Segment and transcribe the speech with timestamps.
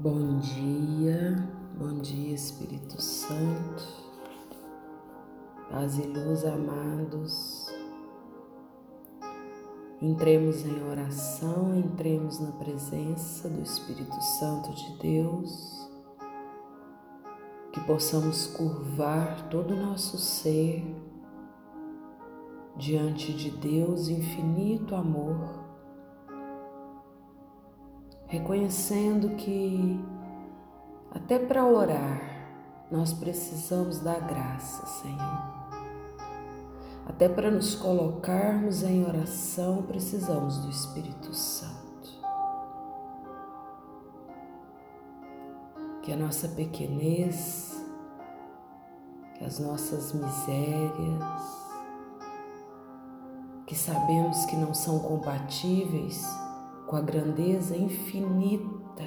[0.00, 3.84] Bom dia, bom dia Espírito Santo,
[5.68, 7.66] paz e luz amados.
[10.00, 15.90] Entremos em oração, entremos na presença do Espírito Santo de Deus,
[17.72, 20.86] que possamos curvar todo o nosso ser
[22.76, 25.67] diante de Deus infinito amor
[28.28, 29.98] reconhecendo que
[31.10, 32.20] até para orar
[32.90, 35.58] nós precisamos da graça, Senhor.
[37.06, 41.78] Até para nos colocarmos em oração precisamos do Espírito Santo.
[46.02, 47.82] Que a nossa pequenez,
[49.34, 51.58] que as nossas misérias,
[53.66, 56.26] que sabemos que não são compatíveis
[56.88, 59.04] com a grandeza infinita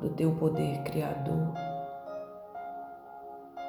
[0.00, 1.54] do teu poder criador,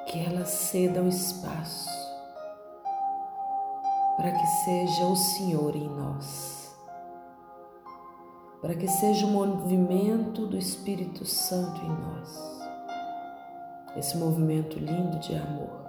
[0.06, 1.88] que elas cedam espaço
[4.16, 6.76] para que seja o Senhor em nós,
[8.60, 12.60] para que seja o movimento do Espírito Santo em nós,
[13.96, 15.84] esse movimento lindo de amor.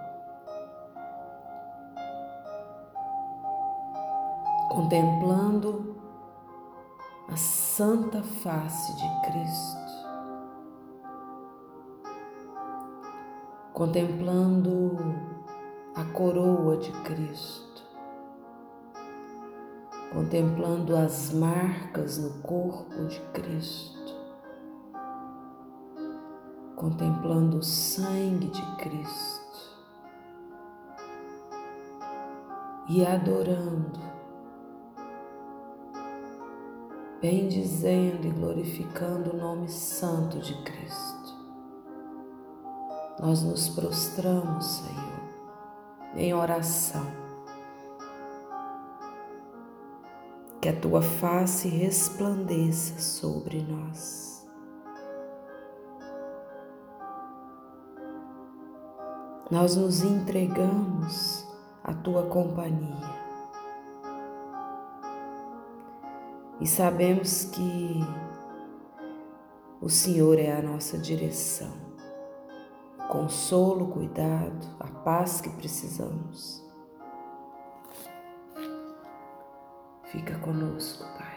[4.70, 5.95] Contemplando
[7.36, 10.08] a santa face de Cristo,
[13.74, 14.98] contemplando
[15.96, 17.84] a coroa de Cristo,
[20.14, 24.16] contemplando as marcas no corpo de Cristo,
[26.78, 29.44] contemplando o sangue de Cristo.
[32.88, 34.15] E adorando
[37.26, 41.36] bendizendo e glorificando o nome santo de Cristo.
[43.20, 45.24] Nós nos prostramos, Senhor,
[46.16, 47.04] em oração.
[50.62, 54.48] Que a tua face resplandeça sobre nós.
[59.50, 61.44] Nós nos entregamos
[61.84, 63.25] à tua companhia.
[66.60, 68.00] E sabemos que
[69.82, 71.74] o Senhor é a nossa direção,
[73.10, 76.64] consolo, cuidado, a paz que precisamos.
[80.06, 81.36] Fica conosco, Pai.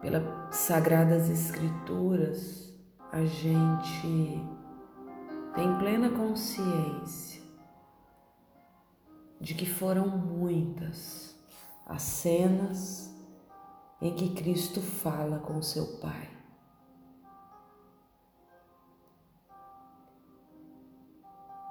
[0.00, 2.72] Pelas sagradas Escrituras,
[3.12, 4.42] a gente
[5.54, 7.37] tem plena consciência
[9.40, 11.36] de que foram muitas
[11.86, 13.14] as cenas
[14.00, 16.28] em que Cristo fala com seu Pai.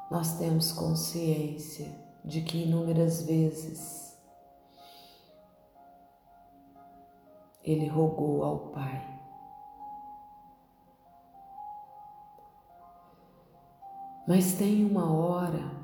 [0.10, 4.18] Nós temos consciência de que inúmeras vezes
[7.64, 9.16] ele rogou ao Pai.
[14.26, 15.77] Mas tem uma hora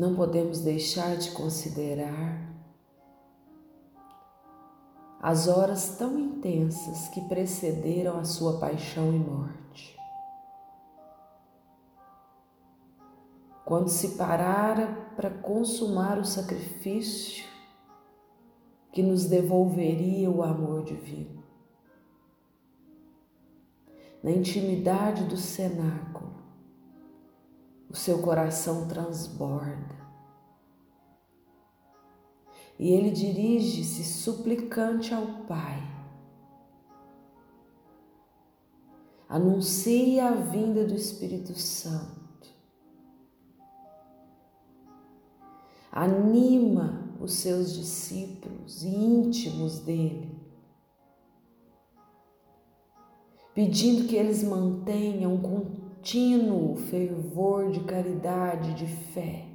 [0.00, 2.50] Não podemos deixar de considerar
[5.20, 9.94] as horas tão intensas que precederam a sua paixão e morte.
[13.62, 17.44] Quando se parara para consumar o sacrifício
[18.90, 21.44] que nos devolveria o amor divino.
[24.22, 26.29] Na intimidade do cenáculo,
[27.90, 29.98] o seu coração transborda.
[32.78, 35.82] E ele dirige-se suplicante ao Pai.
[39.28, 42.20] Anuncia a vinda do Espírito Santo.
[45.92, 50.40] Anima os seus discípulos íntimos dele,
[53.52, 55.36] pedindo que eles mantenham
[56.00, 59.46] contínuo fervor de caridade, de fé.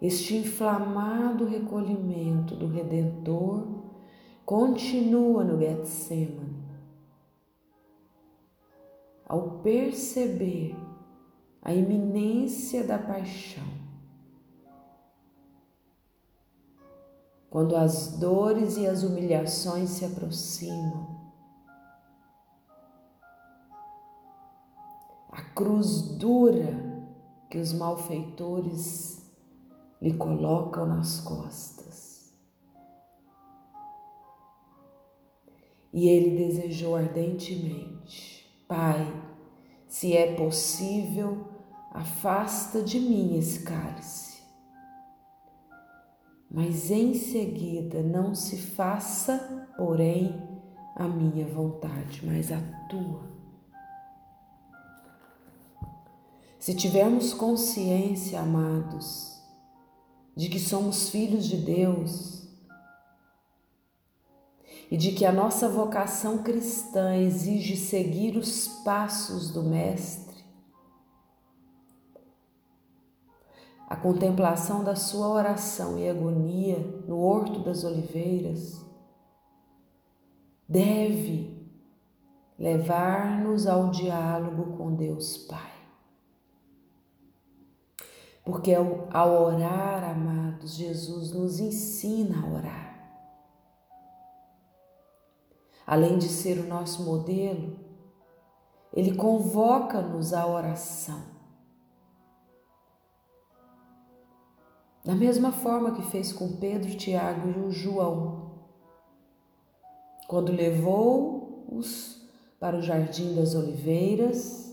[0.00, 3.66] Este inflamado recolhimento do Redentor
[4.44, 6.66] continua no Getsemane.
[9.26, 10.76] Ao perceber
[11.62, 13.64] a iminência da paixão,
[17.48, 21.25] quando as dores e as humilhações se aproximam,
[25.56, 26.86] cruz dura
[27.50, 29.24] que os malfeitores
[30.00, 32.34] lhe colocam nas costas.
[35.92, 39.10] E ele desejou ardentemente: Pai,
[39.88, 41.48] se é possível,
[41.90, 44.42] afasta de mim esse cálice.
[46.50, 50.34] Mas em seguida, não se faça, porém,
[50.94, 53.35] a minha vontade, mas a tua.
[56.66, 59.40] Se tivermos consciência, amados,
[60.34, 62.42] de que somos filhos de Deus
[64.90, 70.44] e de que a nossa vocação cristã exige seguir os passos do Mestre,
[73.88, 78.84] a contemplação da sua oração e agonia no Horto das Oliveiras
[80.68, 81.64] deve
[82.58, 85.75] levar-nos ao diálogo com Deus Pai.
[88.46, 92.86] Porque ao orar, amados, Jesus nos ensina a orar.
[95.84, 97.76] Além de ser o nosso modelo,
[98.92, 101.20] ele convoca-nos à oração.
[105.04, 108.60] Da mesma forma que fez com Pedro, Tiago e o João,
[110.28, 112.24] quando levou-os
[112.60, 114.65] para o jardim das oliveiras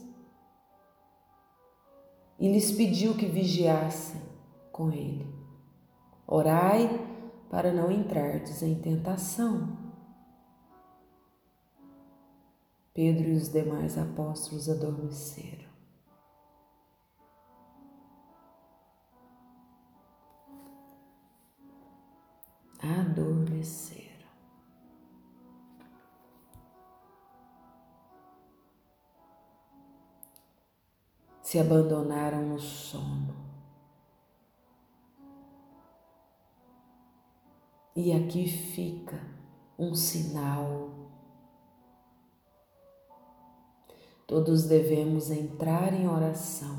[2.44, 4.22] e lhes pediu que vigiassem
[4.70, 5.34] com ele.
[6.28, 6.90] Orai
[7.50, 9.78] para não entrardes em tentação.
[12.94, 15.70] Pedro e os demais apóstolos adormeceram.
[22.82, 24.03] Adormeceram.
[31.54, 33.36] Se abandonaram no sono.
[37.96, 39.22] E aqui fica
[39.78, 40.90] um sinal.
[44.26, 46.76] Todos devemos entrar em oração,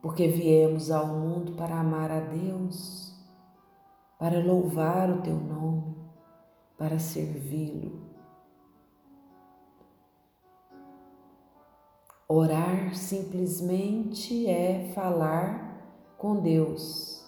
[0.00, 3.14] porque viemos ao mundo para amar a Deus,
[4.18, 5.94] para louvar o teu nome,
[6.78, 8.15] para servi-lo
[12.28, 15.80] Orar simplesmente é falar
[16.18, 17.24] com Deus.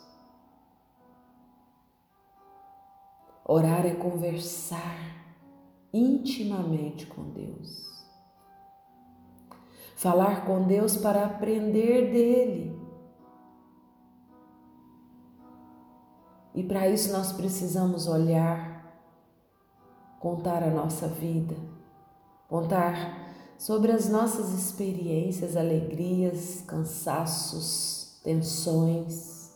[3.45, 4.99] Orar é conversar
[5.93, 8.05] intimamente com Deus.
[9.95, 12.79] Falar com Deus para aprender dele.
[16.55, 19.01] E para isso nós precisamos olhar,
[20.19, 21.57] contar a nossa vida,
[22.49, 23.18] contar
[23.59, 29.53] sobre as nossas experiências, alegrias, cansaços, tensões.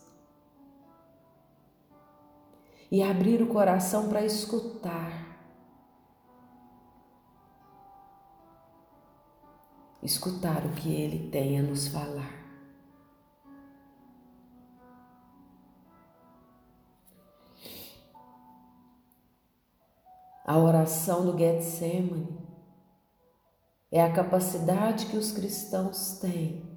[2.91, 5.31] E abrir o coração para escutar.
[10.03, 12.43] Escutar o que Ele tem a nos falar.
[20.45, 22.42] A oração do Getsemane
[23.93, 26.73] é a capacidade que os cristãos têm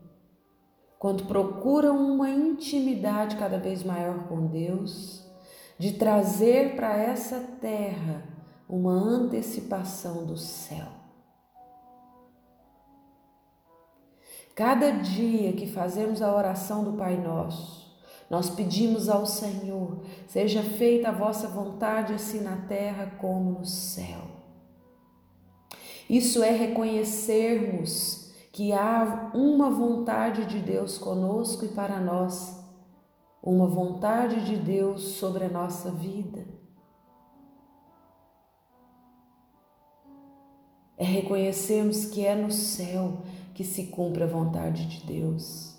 [0.98, 5.24] quando procuram uma intimidade cada vez maior com Deus,
[5.78, 8.22] de trazer para essa terra
[8.68, 10.88] uma antecipação do céu.
[14.54, 17.94] Cada dia que fazemos a oração do Pai Nosso,
[18.28, 24.25] nós pedimos ao Senhor: seja feita a vossa vontade, assim na terra como no céu.
[26.08, 32.64] Isso é reconhecermos que há uma vontade de Deus conosco e para nós,
[33.42, 36.46] uma vontade de Deus sobre a nossa vida.
[40.96, 43.18] É reconhecermos que é no céu
[43.52, 45.76] que se cumpre a vontade de Deus.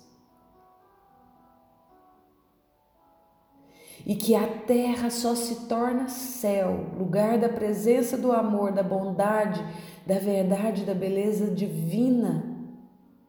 [4.06, 9.62] e que a terra só se torna céu, lugar da presença do amor, da bondade,
[10.08, 12.42] da verdade, da beleza divina,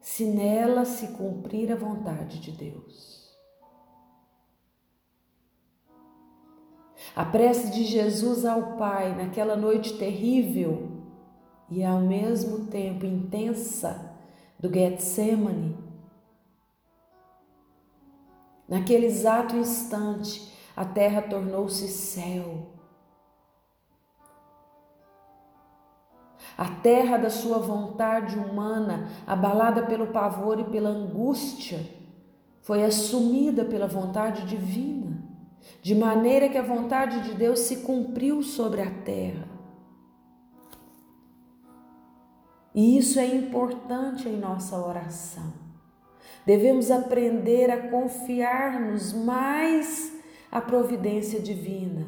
[0.00, 3.38] se nela se cumprir a vontade de Deus.
[7.14, 11.02] A prece de Jesus ao Pai naquela noite terrível
[11.68, 14.16] e ao mesmo tempo intensa
[14.58, 15.76] do Getsemane,
[18.66, 22.79] naquele exato instante, a terra tornou-se céu.
[26.60, 31.80] A terra da sua vontade humana, abalada pelo pavor e pela angústia,
[32.60, 35.16] foi assumida pela vontade divina,
[35.80, 39.48] de maneira que a vontade de Deus se cumpriu sobre a terra.
[42.74, 45.54] E isso é importante em nossa oração.
[46.44, 50.12] Devemos aprender a confiar-nos mais
[50.52, 52.06] à providência divina,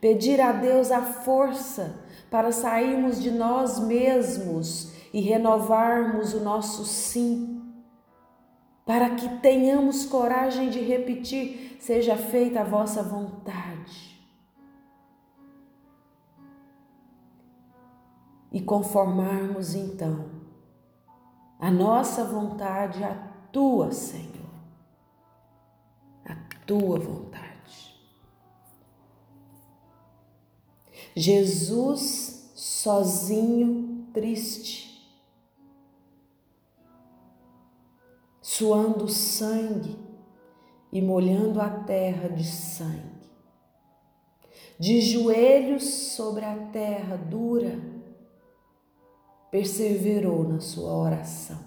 [0.00, 2.03] pedir a Deus a força
[2.34, 7.62] para sairmos de nós mesmos e renovarmos o nosso sim,
[8.84, 14.20] para que tenhamos coragem de repetir: seja feita a vossa vontade.
[18.50, 20.28] E conformarmos então
[21.60, 23.14] a nossa vontade à
[23.52, 24.50] tua, Senhor,
[26.26, 26.34] a
[26.66, 27.43] tua vontade.
[31.16, 34.94] Jesus sozinho, triste,
[38.42, 39.96] suando sangue
[40.92, 43.28] e molhando a terra de sangue,
[44.78, 47.78] de joelhos sobre a terra dura,
[49.52, 51.58] perseverou na sua oração.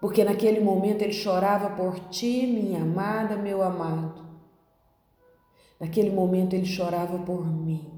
[0.00, 4.29] Porque naquele momento ele chorava por ti, minha amada, meu amado.
[5.80, 7.90] Naquele momento ele chorava por mim.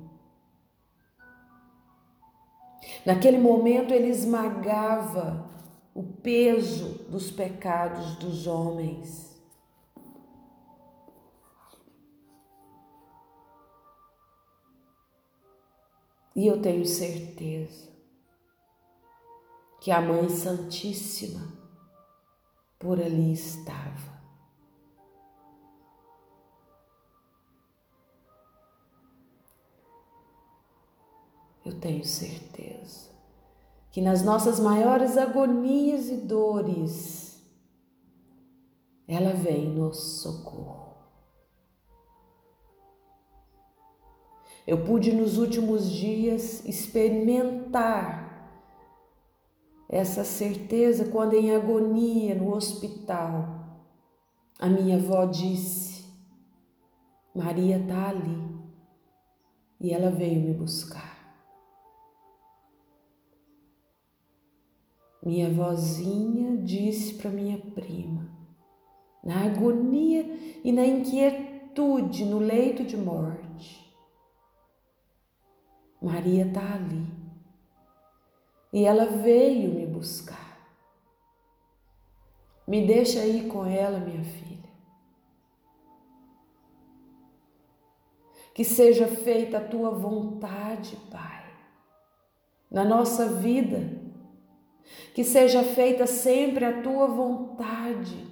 [3.04, 5.50] Naquele momento ele esmagava
[5.92, 9.32] o peso dos pecados dos homens.
[16.34, 17.90] E eu tenho certeza
[19.80, 21.52] que a Mãe Santíssima
[22.78, 24.11] por ali estava.
[31.64, 33.10] Eu tenho certeza
[33.90, 37.42] que nas nossas maiores agonias e dores,
[39.06, 40.96] ela vem nos socorro.
[44.66, 48.22] Eu pude nos últimos dias experimentar
[49.88, 53.60] essa certeza quando em agonia no hospital,
[54.58, 56.06] a minha avó disse:
[57.34, 58.56] Maria está ali
[59.78, 61.11] e ela veio me buscar.
[65.24, 68.28] Minha vozinha disse para minha prima,
[69.22, 70.24] na agonia
[70.64, 73.96] e na inquietude no leito de morte:
[76.00, 77.06] Maria está ali.
[78.72, 80.58] E ela veio me buscar.
[82.66, 84.72] Me deixa ir com ela, minha filha.
[88.54, 91.44] Que seja feita a tua vontade, Pai,
[92.70, 94.01] na nossa vida
[95.14, 98.26] que seja feita sempre a tua vontade.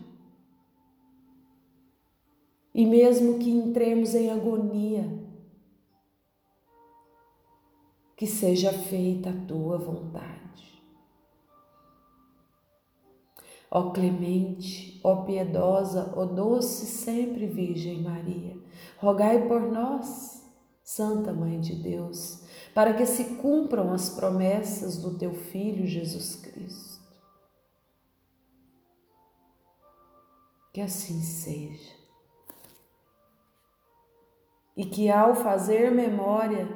[2.75, 5.21] E mesmo que entremos em agonia,
[8.17, 10.40] que seja feita a tua vontade.
[13.71, 18.59] Ó clemente, ó piedosa, ó doce sempre Virgem Maria,
[18.99, 20.45] rogai por nós,
[20.83, 22.39] Santa Mãe de Deus,
[22.74, 27.00] para que se cumpram as promessas do teu Filho Jesus Cristo.
[30.72, 31.98] Que assim seja.
[34.76, 36.68] E que ao fazer memória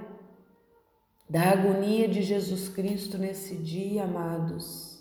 [1.31, 5.01] da agonia de Jesus Cristo nesse dia, amados,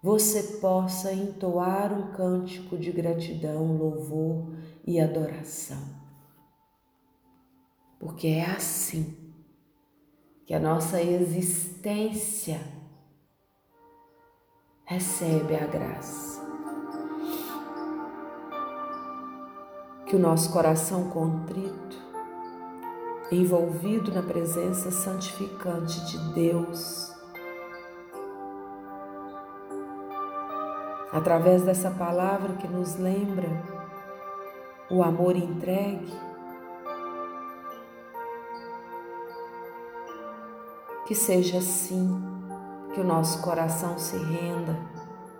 [0.00, 4.54] você possa entoar um cântico de gratidão, louvor
[4.86, 6.03] e adoração
[8.04, 9.16] porque é assim
[10.44, 12.60] que a nossa existência
[14.84, 16.44] recebe a graça.
[20.04, 21.96] Que o nosso coração contrito,
[23.32, 27.10] envolvido na presença santificante de Deus,
[31.10, 33.48] através dessa palavra que nos lembra
[34.90, 36.33] o amor entregue,
[41.06, 42.22] Que seja assim,
[42.94, 44.78] que o nosso coração se renda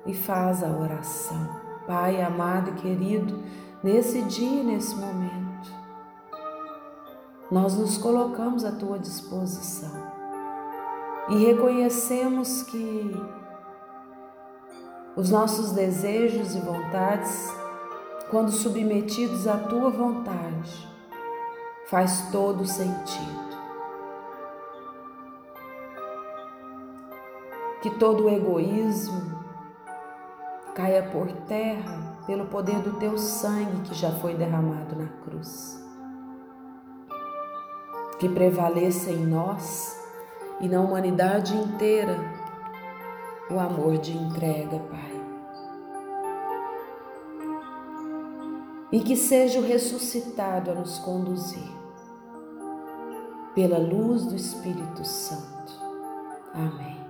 [0.05, 1.49] e faz a oração.
[1.87, 3.43] Pai amado e querido,
[3.83, 5.71] nesse dia e nesse momento,
[7.51, 9.93] nós nos colocamos à tua disposição
[11.29, 13.17] e reconhecemos que
[15.17, 17.53] os nossos desejos e vontades,
[18.31, 20.89] quando submetidos à tua vontade,
[21.87, 23.44] faz todo sentido.
[27.85, 29.45] Que todo o egoísmo
[30.75, 35.79] caia por terra pelo poder do teu sangue que já foi derramado na cruz.
[38.19, 40.03] Que prevaleça em nós
[40.63, 42.17] e na humanidade inteira
[43.51, 45.21] o amor de entrega, Pai.
[48.93, 51.71] E que seja o ressuscitado a nos conduzir
[53.55, 55.75] pela luz do Espírito Santo.
[56.55, 57.04] Amém.